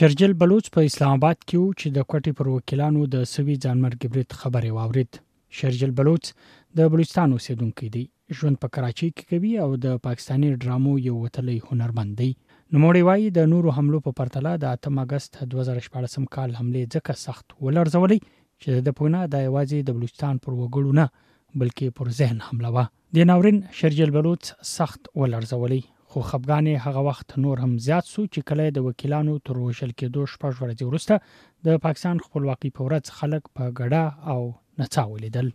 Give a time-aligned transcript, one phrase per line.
[0.00, 4.12] شرجل بلوچ په اسلام آباد کې و چې د کوټي پر وکیلانو د سوي ځانمرګ
[4.12, 5.18] برید خبرې واورید.
[5.58, 6.30] شرجل بلوچ
[6.80, 8.04] د بلوچستان اوسیدونکو دی.
[8.38, 12.30] ژوند په کراچي کې کوي او د پاکستانی ډرامو یو وتلی هنرمند دی.
[12.76, 17.56] نوموړی وایي د نورو حملو په پرتله د 8 اگست 2014 کال حمله ځکه سخت
[17.60, 18.18] ولرځولې
[18.62, 21.06] چې د پونه د یوازې د بلوچستان پر وګړو نه،
[21.60, 27.34] بلکې پر ذهن حمله و د ناورین شرجل بلوچ سخت ولرځولې خو خفګانې هغه وخت
[27.42, 31.14] نور هم زیات سو چې کله د وکیلانو تر وشل کېدو شپږ ورځې وروسته
[31.68, 34.40] د پاکستان خپلواکي په ورځ خلک په ګډه او
[34.82, 35.50] نڅا ولیدل.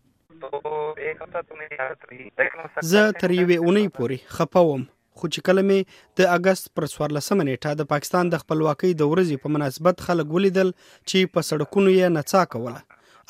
[2.92, 4.86] زه تر یوې اونۍ پورې خپوم
[5.20, 5.80] خو چې کله مې
[6.22, 10.70] د اگست پر 14 نیټه د پاکستان د خپلواکۍ د ورځې په مناسبت خلک ولیدل
[10.80, 12.82] چې په سړکونو یې نڅا کوله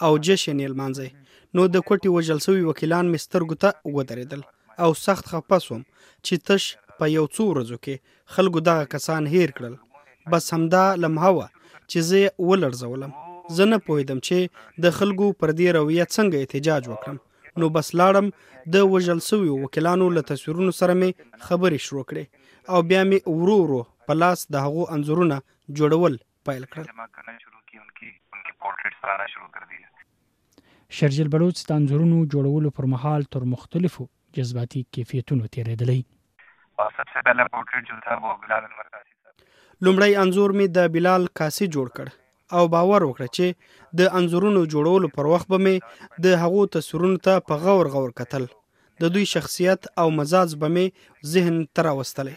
[0.08, 1.10] او جشن یې لمانځي.
[1.56, 4.52] نو د کوټي وجل سوي وکیلان مسترګو ته ودرېدل.
[4.84, 5.82] او سخت خپسوم
[6.26, 6.64] چې تش
[7.00, 7.96] په یو څو ورځو کې
[8.38, 9.76] خلکو دغه کسان هیر کړل.
[10.32, 11.48] بس همدا لمحه وه
[11.90, 13.12] چې زه ولړزولم.
[13.56, 14.38] زه نه پوهیدم چې
[14.84, 17.18] د خلکو پر دې رویه څنګه احتجاج وکړم.
[17.60, 18.28] نو بس لاړم،
[18.74, 21.12] د وژل سوي وکیلانو له تصویرونو سره می
[21.48, 22.26] خبرې شروع کړې
[22.74, 25.38] او بیا می ورو ورو په لاس د هغو انځورونه
[25.78, 26.18] جوړول
[26.50, 26.88] پیل کړل.
[30.98, 34.06] شرجل بلوچ د انځورونو جوړولو پر مهال تر مختلفو
[34.38, 36.02] جذباتي کیفیتونو تیرېدلی
[36.82, 40.68] اور سب سے پہلا پورٹریٹ جو تھا وہ بلال انور کاسی صاحب۔ لومړی انزور می
[40.78, 42.08] د بلال کاسی جوړ کړ
[42.58, 43.46] او باور وکړه چې
[44.00, 45.76] د انزورونو جوړولو پر وخت به می
[46.26, 48.46] د هغو تصویرونو ته په غور غور کتل.
[49.04, 50.86] د دوی شخصیت او مزاج به می
[51.34, 52.36] ذهن تر واستلې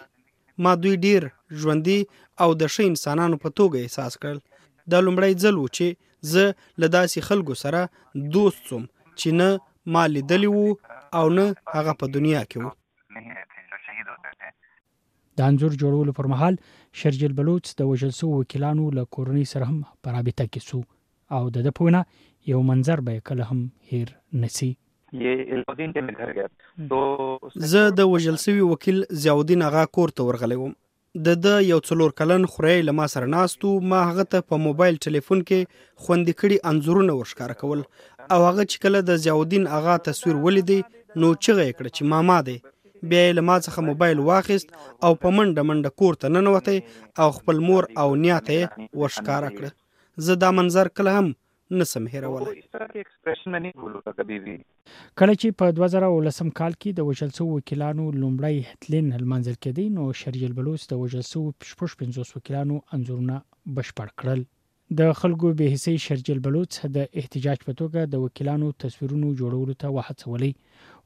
[0.66, 1.26] ما دوی ډیر
[1.60, 2.00] ژوندۍ
[2.42, 4.38] او د ښه انسانانو په توګه احساس کړل.
[4.90, 5.86] دا لومړی ځل و چې
[6.32, 6.44] زه
[6.80, 7.80] له داسې خلکو سره
[8.36, 8.84] دوست سوم
[9.20, 9.48] چې نه
[9.96, 10.68] ما لیدلی وو
[11.14, 12.70] او نه هغه په دنیا کې وو.
[15.36, 16.54] د انځور جوړولو پر مهال
[17.00, 20.80] شرجل بلوچ د وژل سو وکیلانو له کورنۍ سره هم په رابطه کې سو.
[21.36, 22.00] او د دپونه
[22.52, 23.60] یو منظر به کله هم
[23.92, 24.08] هیر
[24.44, 24.70] نسی
[27.72, 30.74] زه د وژل سوي وکیل ضیاءالدین اغا کور ته ورغلی وم.
[31.16, 35.38] د د یو څلور کلن خوري لما سره ناستو ما هغه ته په موبایل ټلیفون
[35.48, 35.60] کې
[36.02, 37.80] خوندې کړي انزورونه ورښکاره کول.
[38.32, 40.80] او هغه چې کله د ضیاءالدین اغا تصویر ولیدي
[41.20, 42.58] نو چغه کړ چې ماما دی.
[43.10, 44.68] بیا له ما څخه موبایل واخیست
[45.04, 46.78] او په منډه منډه کور ته ننوتی
[47.22, 48.64] او خپل مور او نیا ته یې
[49.00, 49.70] ورښکاره کړه.
[50.26, 51.28] زه دا منظر کله هم
[51.70, 52.62] نسم هیرولی.
[55.18, 60.06] کله چې په 2019 کال کې د وژل شوو وکیلانو لومړی هتلین المنځل کېدی نو
[60.20, 63.36] شریل بلوچ د وژل شوو پښپښ 50 وکیلانو انزورونه
[63.80, 64.46] بشپړ کړل.
[65.02, 69.94] د خلکو به حصے شرجل بلوچ د احتجاج په توګه د وکیلانو تصویرونو جوړولو ته
[69.96, 70.52] وهڅولې.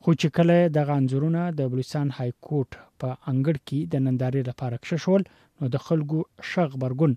[0.03, 2.71] خو چې کله د غانځورونه د بلوچستان های کورټ
[3.01, 5.23] په انګړ کې د نندارې لپاره کښ شول
[5.61, 7.13] نو د خلکو شغ برګون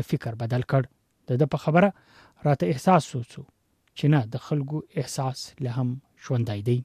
[0.00, 0.92] د فکر بدل کړ.
[1.28, 1.88] د په خبره
[2.46, 3.44] راته احساس وڅو
[3.96, 5.88] چې نه، د خلکو احساس له هم
[6.24, 6.78] ژوندای دی.